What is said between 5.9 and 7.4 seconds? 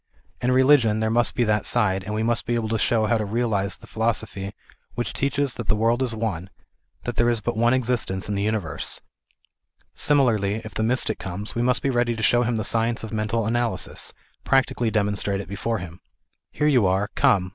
is one, that there is